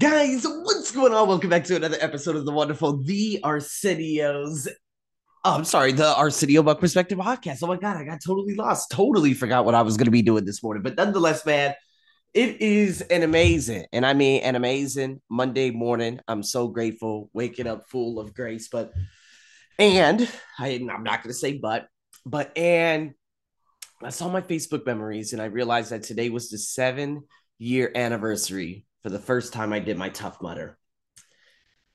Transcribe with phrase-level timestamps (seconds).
[0.00, 1.28] Guys, what's going on?
[1.28, 4.66] Welcome back to another episode of the wonderful The Arsenio's.
[5.44, 7.58] Oh, I'm sorry, the Arsenio Buck Perspective podcast.
[7.62, 8.90] Oh my God, I got totally lost.
[8.90, 10.82] Totally forgot what I was going to be doing this morning.
[10.82, 11.74] But nonetheless, man,
[12.32, 16.20] it is an amazing, and I mean an amazing Monday morning.
[16.26, 18.68] I'm so grateful, waking up full of grace.
[18.72, 18.94] But,
[19.78, 20.26] and
[20.58, 21.86] I, I'm not going to say but,
[22.24, 23.12] but, and
[24.02, 27.24] I saw my Facebook memories and I realized that today was the seven
[27.58, 30.78] year anniversary for the first time I did my Tough Mudder.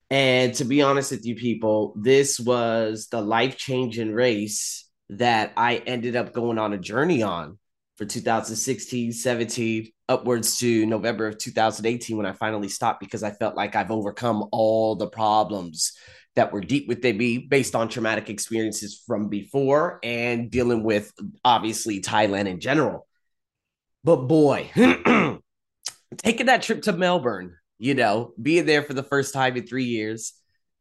[0.09, 5.77] And to be honest with you, people, this was the life changing race that I
[5.77, 7.57] ended up going on a journey on
[7.97, 13.55] for 2016, 17, upwards to November of 2018 when I finally stopped because I felt
[13.55, 15.93] like I've overcome all the problems
[16.35, 21.11] that were deep within me based on traumatic experiences from before and dealing with
[21.43, 23.07] obviously Thailand in general.
[24.03, 24.69] But boy,
[26.15, 29.85] taking that trip to Melbourne, you know, being there for the first time in three
[29.85, 30.33] years,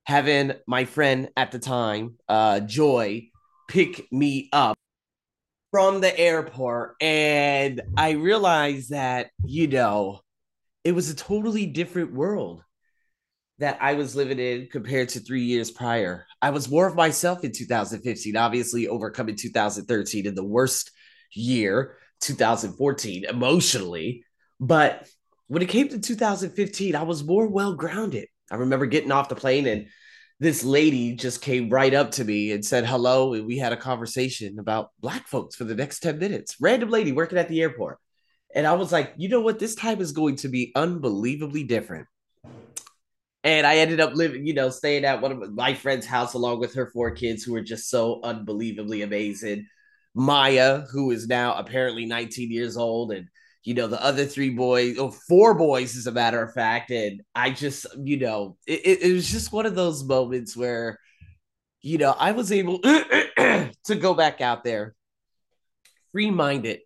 [0.04, 3.28] having my friend at the time, uh, Joy,
[3.68, 4.76] pick me up
[5.70, 6.94] from the airport.
[7.00, 10.20] And I realized that, you know,
[10.84, 12.62] it was a totally different world
[13.58, 16.26] that I was living in compared to three years prior.
[16.42, 20.90] I was more of myself in 2015, obviously overcoming 2013 in the worst
[21.34, 24.24] year, 2014, emotionally.
[24.60, 25.08] But
[25.48, 28.28] when it came to 2015, I was more well grounded.
[28.50, 29.86] I remember getting off the plane and
[30.38, 33.32] this lady just came right up to me and said hello.
[33.32, 36.56] And we had a conversation about black folks for the next 10 minutes.
[36.60, 37.98] Random lady working at the airport.
[38.54, 39.58] And I was like, you know what?
[39.58, 42.06] This time is going to be unbelievably different.
[43.44, 46.58] And I ended up living, you know, staying at one of my friend's house along
[46.58, 49.66] with her four kids who were just so unbelievably amazing.
[50.14, 53.28] Maya, who is now apparently 19 years old, and
[53.66, 56.92] you know, the other three boys, or four boys, as a matter of fact.
[56.92, 61.00] And I just, you know, it, it was just one of those moments where,
[61.82, 64.94] you know, I was able to go back out there,
[66.12, 66.78] free minded,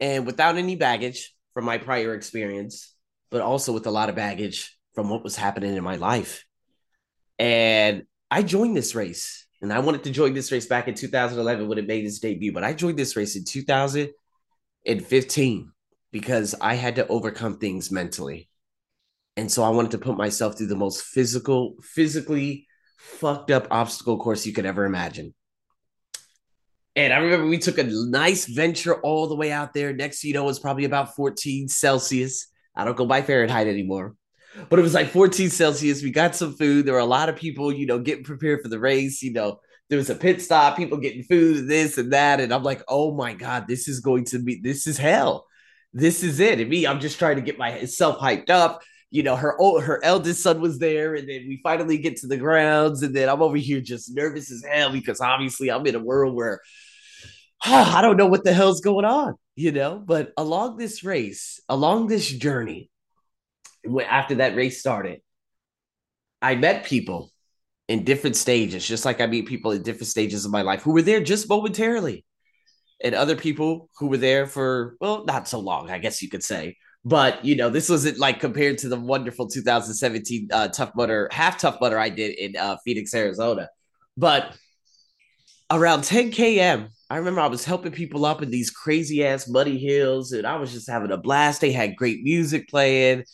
[0.00, 2.92] and without any baggage from my prior experience,
[3.30, 6.44] but also with a lot of baggage from what was happening in my life.
[7.38, 8.02] And
[8.32, 11.78] I joined this race, and I wanted to join this race back in 2011 when
[11.78, 14.10] it made its debut, but I joined this race in 2000
[14.84, 15.70] in 15
[16.10, 18.48] because I had to overcome things mentally.
[19.36, 22.66] And so I wanted to put myself through the most physical, physically
[22.98, 25.34] fucked up obstacle course you could ever imagine.
[26.96, 29.92] And I remember we took a nice venture all the way out there.
[29.92, 32.48] Next, you know, it was probably about 14 Celsius.
[32.74, 34.16] I don't go by Fahrenheit anymore,
[34.68, 36.02] but it was like 14 Celsius.
[36.02, 36.86] We got some food.
[36.86, 39.22] There were a lot of people, you know, getting prepared for the race.
[39.22, 42.40] You know, there was a pit stop, people getting food, this and that.
[42.40, 45.46] And I'm like, oh my God, this is going to be, this is hell.
[45.92, 46.60] This is it.
[46.60, 48.82] And me, I'm just trying to get myself hyped up.
[49.10, 52.26] You know, her old, her eldest son was there, and then we finally get to
[52.26, 55.94] the grounds, and then I'm over here just nervous as hell because obviously I'm in
[55.94, 56.60] a world where
[57.66, 60.02] oh, I don't know what the hell's going on, you know.
[60.04, 62.90] But along this race, along this journey,
[64.06, 65.20] after that race started,
[66.42, 67.32] I met people
[67.88, 70.92] in different stages, just like I meet people in different stages of my life who
[70.92, 72.24] were there just momentarily.
[73.02, 76.42] And other people who were there for, well, not so long, I guess you could
[76.42, 76.76] say.
[77.04, 81.58] But, you know, this wasn't like compared to the wonderful 2017 uh, Tough Mudder, half
[81.58, 83.68] Tough Mudder I did in uh, Phoenix, Arizona.
[84.16, 84.56] But
[85.70, 89.78] around 10 km, I remember I was helping people up in these crazy ass muddy
[89.78, 91.60] hills and I was just having a blast.
[91.60, 93.24] They had great music playing.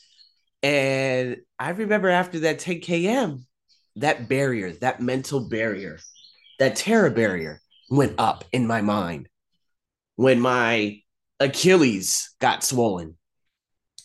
[0.62, 3.40] And I remember after that 10 km,
[3.96, 5.98] that barrier, that mental barrier,
[6.58, 7.60] that terror barrier
[7.90, 9.28] went up in my mind
[10.16, 11.00] when my
[11.40, 13.16] Achilles got swollen,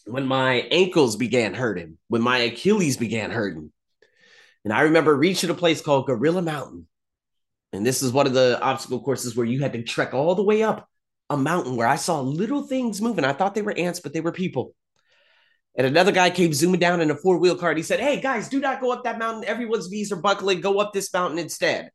[0.06, 3.72] when my ankles began hurting, when my Achilles began hurting.
[4.64, 6.88] And I remember reaching a place called Gorilla Mountain.
[7.72, 10.44] And this is one of the obstacle courses where you had to trek all the
[10.44, 10.90] way up
[11.30, 13.24] a mountain where I saw little things moving.
[13.24, 14.74] I thought they were ants, but they were people.
[15.78, 17.70] And another guy came zooming down in a four wheel car.
[17.70, 19.46] And he said, Hey, guys, do not go up that mountain.
[19.46, 20.62] Everyone's knees are buckling.
[20.62, 21.92] Go up this mountain instead.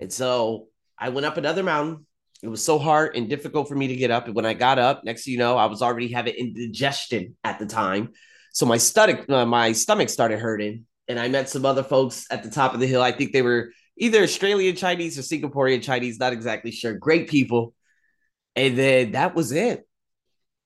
[0.00, 0.68] And so
[0.98, 2.06] I went up another mountain.
[2.42, 4.26] It was so hard and difficult for me to get up.
[4.26, 7.66] And when I got up, next you know, I was already having indigestion at the
[7.66, 8.10] time.
[8.52, 10.86] So my stomach, uh, my stomach started hurting.
[11.08, 13.02] And I met some other folks at the top of the hill.
[13.02, 16.94] I think they were either Australian Chinese or Singaporean Chinese, not exactly sure.
[16.94, 17.74] Great people.
[18.54, 19.88] And then that was it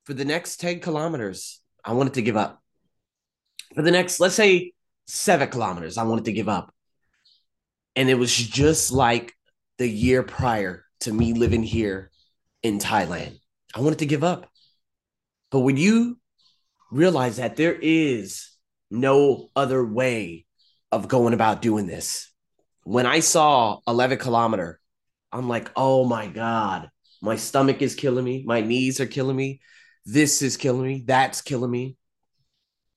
[0.05, 1.61] for the next 10 kilometers.
[1.85, 2.61] I wanted to give up.
[3.75, 4.73] For the next, let's say,
[5.07, 6.75] seven kilometers, I wanted to give up.
[7.97, 9.33] And it was just like
[9.79, 12.11] the year prior to me living here
[12.63, 13.39] in Thailand.
[13.75, 14.49] I wanted to give up.
[15.51, 16.19] But when you
[16.91, 18.51] realize that there is
[18.91, 20.45] no other way
[20.93, 22.31] of going about doing this.
[22.85, 24.79] When I saw 11 kilometer,
[25.33, 26.91] I'm like, oh my God,
[27.23, 28.45] my stomach is killing me.
[28.47, 29.61] My knees are killing me.
[30.05, 31.05] This is killing me.
[31.07, 31.97] That's killing me.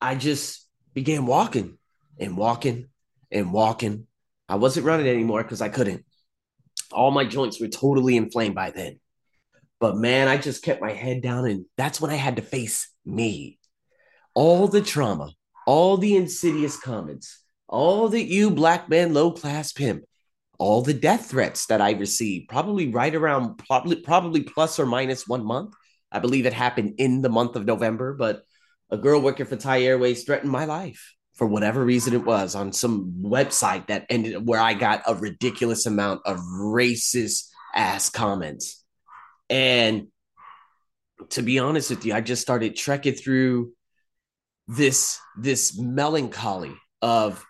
[0.02, 1.78] I just began walking
[2.20, 2.90] and walking
[3.32, 4.08] and walking.
[4.50, 6.06] I wasn't running anymore because I couldn't.
[6.92, 9.00] All my joints were totally inflamed by then.
[9.80, 12.90] But man, I just kept my head down, and that's when I had to face
[13.06, 13.60] me.
[14.34, 15.32] All the trauma,
[15.66, 20.04] all the insidious comments, all the you black man, low class pimp,
[20.58, 25.28] all the death threats that I received, probably right around probably probably plus or minus
[25.28, 25.74] one month.
[26.12, 28.44] I believe it happened in the month of November, but
[28.90, 32.72] a girl working for Thai Airways threatened my life for whatever reason it was on
[32.72, 38.84] some website that ended where I got a ridiculous amount of racist ass comments.
[39.50, 40.08] And
[41.30, 43.74] to be honest with you, I just started trekking through
[44.68, 47.46] this this melancholy of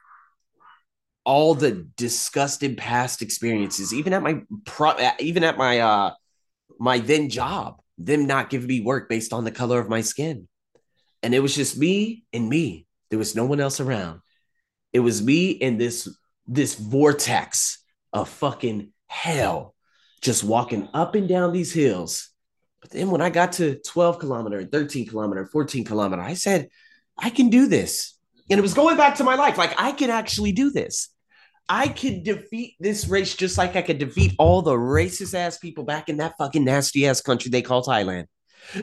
[1.23, 6.13] all the disgusted past experiences, even at my pro, even at my uh
[6.79, 10.47] my then job, them not giving me work based on the color of my skin.
[11.23, 12.85] And it was just me and me.
[13.15, 14.19] There was no one else around.
[14.91, 16.13] It was me in this
[16.45, 17.81] this vortex
[18.11, 19.73] of fucking hell,
[20.19, 22.29] just walking up and down these hills.
[22.81, 26.67] But then when I got to 12 kilometer, 13 kilometer, 14 kilometer, I said,
[27.17, 28.17] I can do this.
[28.49, 29.57] And it was going back to my life.
[29.57, 31.07] Like I can actually do this.
[31.69, 35.85] I could defeat this race just like I could defeat all the racist ass people
[35.85, 38.25] back in that fucking nasty ass country they call Thailand.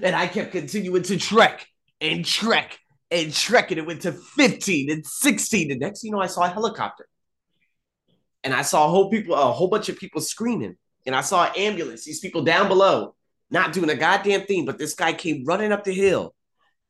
[0.00, 1.66] And I kept continuing to trek
[2.00, 2.78] and trek
[3.12, 5.70] and trek, and it went to 15 and 16.
[5.70, 7.06] And next, you know, I saw a helicopter.
[8.42, 10.76] And I saw a whole people, a whole bunch of people screaming.
[11.06, 13.14] And I saw an ambulance, these people down below,
[13.50, 14.64] not doing a goddamn thing.
[14.64, 16.34] But this guy came running up the hill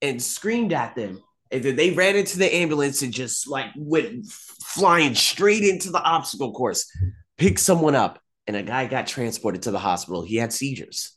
[0.00, 1.20] and screamed at them.
[1.50, 6.02] And then they ran into the ambulance and just like went flying straight into the
[6.02, 6.90] obstacle course,
[7.36, 10.22] picked someone up, and a guy got transported to the hospital.
[10.22, 11.16] He had seizures.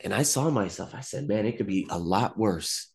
[0.00, 2.93] And I saw myself, I said, man, it could be a lot worse.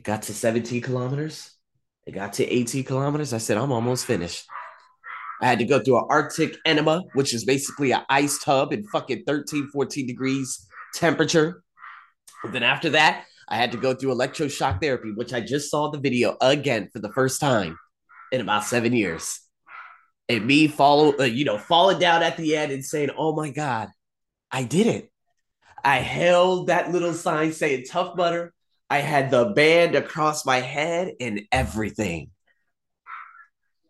[0.00, 1.50] It got to 17 kilometers.
[2.06, 3.34] It got to 18 kilometers.
[3.34, 4.46] I said, I'm almost finished.
[5.42, 8.82] I had to go through an Arctic enema, which is basically an ice tub in
[8.84, 11.62] fucking 13, 14 degrees temperature.
[12.42, 15.90] And then after that, I had to go through electroshock therapy, which I just saw
[15.90, 17.78] the video again for the first time
[18.32, 19.38] in about seven years.
[20.30, 23.50] And me follow, uh, you know, falling down at the end and saying, "Oh my
[23.50, 23.90] god,
[24.50, 25.12] I did it!
[25.84, 28.54] I held that little sign saying Tough Mudder.
[28.90, 32.30] I had the band across my head and everything."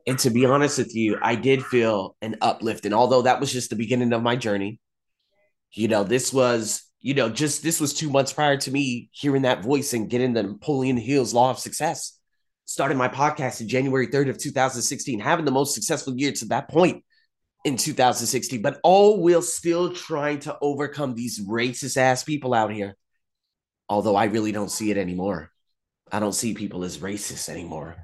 [0.07, 2.85] And to be honest with you, I did feel an uplift.
[2.85, 4.81] And although that was just the beginning of my journey,
[5.73, 9.43] you know, this was you know, just this was two months prior to me hearing
[9.43, 12.19] that voice and getting the Napoleon Hill's Law of Success.
[12.67, 16.69] Started my podcast in January 3rd of 2016, having the most successful year to that
[16.69, 17.03] point
[17.65, 22.97] in 2016, but all while still trying to overcome these racist ass people out here.
[23.91, 25.51] Although I really don't see it anymore.
[26.13, 27.97] I don't see people as racist anymore.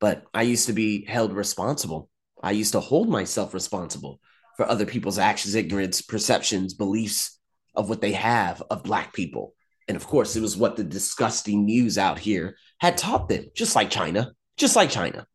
[0.00, 2.08] But I used to be held responsible.
[2.42, 4.20] I used to hold myself responsible
[4.56, 7.38] for other people's actions, ignorance, perceptions, beliefs,
[7.74, 9.54] of what they have of black people.
[9.86, 13.76] And of course, it was what the disgusting news out here had taught them, just
[13.76, 15.26] like China, just like China.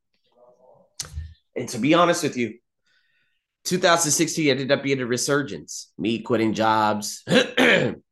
[1.55, 2.55] And to be honest with you,
[3.65, 5.91] 2016 ended up being a resurgence.
[5.97, 7.23] Me quitting jobs,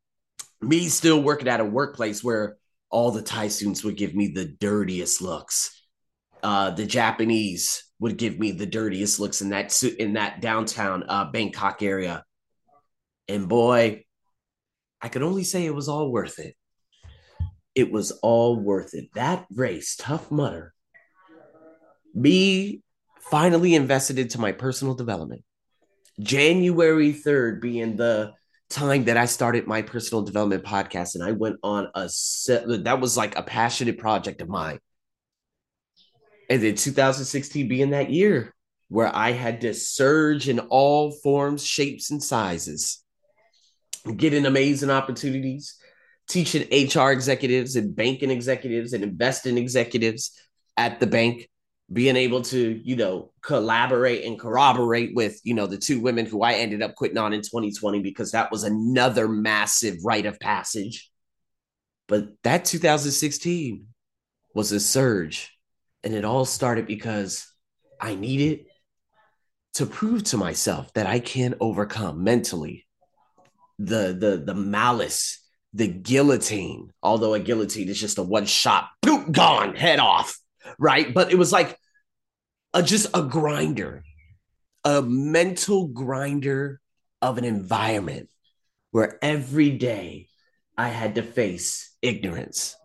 [0.64, 2.58] me still working at a workplace where
[2.90, 5.82] all the Thai students would give me the dirtiest looks.
[6.42, 11.26] Uh, the Japanese would give me the dirtiest looks in that in that downtown uh,
[11.32, 12.24] Bangkok area.
[13.28, 14.04] And boy,
[15.02, 16.56] I could only say it was all worth it.
[17.76, 19.10] It was all worth it.
[19.16, 20.74] That race, Tough Mudder,
[22.14, 22.82] me
[23.20, 25.44] finally invested into my personal development.
[26.20, 28.34] January 3rd being the
[28.74, 33.00] time that I started my personal development podcast, and I went on a set that
[33.00, 34.80] was like a passionate project of mine.
[36.50, 38.54] And then 2016 being that year
[38.90, 43.04] where I had to surge in all forms, shapes, and sizes
[44.18, 45.76] getting amazing opportunities,
[46.28, 50.38] teaching HR executives and banking executives and investing executives
[50.76, 51.48] at the bank,
[51.94, 56.42] being able to, you know, collaborate and corroborate with, you know, the two women who
[56.42, 61.10] I ended up quitting on in 2020 because that was another massive rite of passage.
[62.08, 63.88] But that 2016
[64.54, 65.58] was a surge.
[66.04, 67.48] And it all started because
[68.00, 68.66] I needed
[69.76, 72.86] to prove to myself that I can overcome mentally,
[73.80, 79.32] the the the malice the guillotine, although a guillotine is just a one shot, boom,
[79.32, 80.40] gone, head off,
[80.78, 81.14] right?
[81.14, 81.78] But it was like
[82.74, 84.04] a, just a grinder,
[84.84, 86.82] a mental grinder
[87.22, 88.30] of an environment
[88.92, 90.28] where every day
[90.78, 92.76] I had to face ignorance.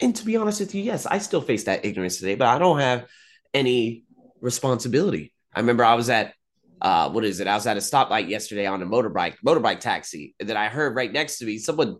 [0.00, 2.58] And to be honest with you, yes, I still face that ignorance today, but I
[2.58, 3.06] don't have
[3.52, 4.04] any
[4.40, 5.32] responsibility.
[5.54, 6.34] I remember I was at
[6.80, 7.48] uh, what is it?
[7.48, 10.94] I was at a stoplight yesterday on a motorbike, motorbike taxi, and then I heard
[10.94, 11.96] right next to me someone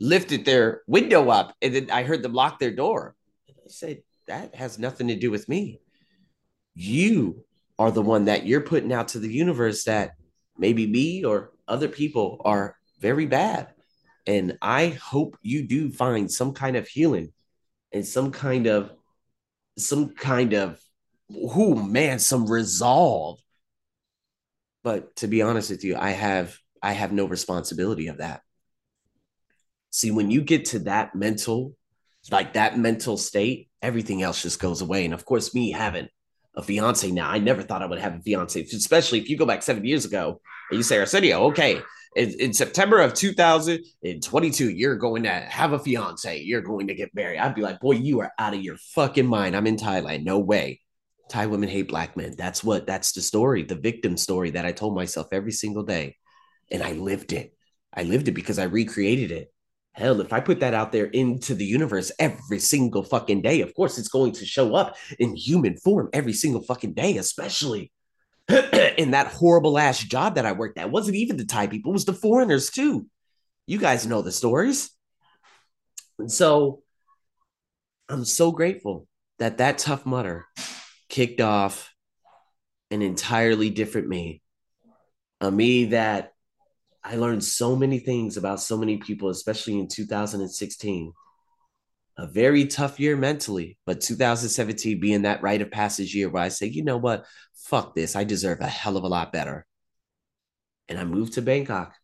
[0.00, 3.14] lifted their window up, and then I heard them lock their door.
[3.48, 5.80] I said, "That has nothing to do with me.
[6.76, 7.44] You
[7.78, 10.12] are the one that you're putting out to the universe that
[10.56, 13.72] maybe me or other people are very bad."
[14.26, 17.32] And I hope you do find some kind of healing
[17.92, 18.92] and some kind of
[19.78, 20.80] some kind of
[21.28, 23.40] who man, some resolve.
[24.82, 28.42] But to be honest with you, I have I have no responsibility of that.
[29.90, 31.74] See, when you get to that mental,
[32.30, 35.04] like that mental state, everything else just goes away.
[35.04, 36.08] And of course, me having
[36.56, 39.46] a fiance now, I never thought I would have a fiance, especially if you go
[39.46, 41.80] back seven years ago and you say, Arsenio, okay,
[42.16, 47.14] in, in September of 2022, you're going to have a fiance, you're going to get
[47.14, 47.38] married.
[47.38, 49.54] I'd be like, boy, you are out of your fucking mind.
[49.54, 50.24] I'm in Thailand.
[50.24, 50.80] No way.
[51.28, 52.34] Thai women hate black men.
[52.36, 56.16] That's what that's the story, the victim story that I told myself every single day.
[56.70, 57.52] And I lived it.
[57.92, 59.52] I lived it because I recreated it.
[59.96, 63.74] Hell, if I put that out there into the universe every single fucking day, of
[63.74, 67.90] course it's going to show up in human form every single fucking day, especially
[68.48, 70.90] in that horrible ass job that I worked at.
[70.90, 73.06] Wasn't even the Thai people, it was the foreigners too.
[73.66, 74.90] You guys know the stories.
[76.18, 76.82] And so
[78.10, 80.44] I'm so grateful that that Tough Mudder
[81.08, 81.90] kicked off
[82.90, 84.42] an entirely different me.
[85.40, 86.32] A me that
[87.08, 91.12] I learned so many things about so many people, especially in 2016.
[92.18, 96.48] A very tough year mentally, but 2017 being that rite of passage year where I
[96.48, 97.24] say, you know what?
[97.54, 98.16] Fuck this.
[98.16, 99.66] I deserve a hell of a lot better.
[100.88, 101.94] And I moved to Bangkok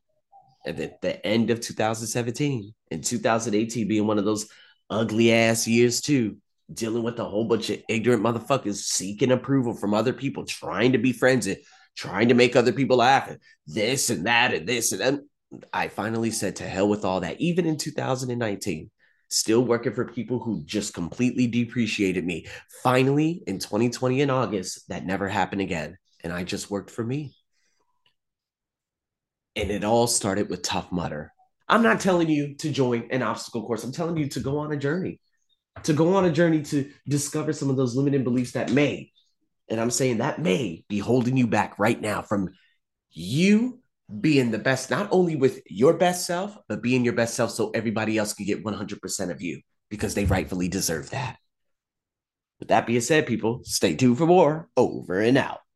[0.65, 4.47] at the, the end of 2017 and 2018 being one of those
[4.89, 6.37] ugly ass years too
[6.73, 10.99] dealing with a whole bunch of ignorant motherfuckers seeking approval from other people, trying to
[10.99, 11.47] be friends
[11.97, 15.29] trying to make other people laugh and this and that and this and then
[15.73, 17.39] I finally said to hell with all that.
[17.41, 18.91] Even in 2019,
[19.29, 22.47] still working for people who just completely depreciated me.
[22.83, 25.99] Finally, in 2020 in August, that never happened again.
[26.25, 27.35] And I just worked for me.
[29.55, 31.33] And it all started with Tough Mudder.
[31.69, 33.85] I'm not telling you to join an obstacle course.
[33.85, 35.21] I'm telling you to go on a journey
[35.85, 39.11] to go on a journey to discover some of those limiting beliefs that may,
[39.73, 42.50] and I'm saying that may be holding you back right now from
[43.11, 43.81] you
[44.21, 47.71] being the best, not only with your best self, but being your best self so
[47.71, 51.38] everybody else can get 100% of you because they rightfully deserve that.
[52.61, 54.69] With that being said, people, stay tuned for more.
[54.76, 55.61] Over and out.